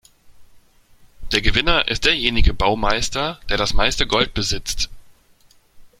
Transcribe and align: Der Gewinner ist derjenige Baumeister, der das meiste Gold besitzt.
Der 1.31 1.41
Gewinner 1.43 1.87
ist 1.87 2.05
derjenige 2.05 2.55
Baumeister, 2.55 3.39
der 3.49 3.57
das 3.57 3.75
meiste 3.75 4.07
Gold 4.07 4.33
besitzt. 4.33 4.89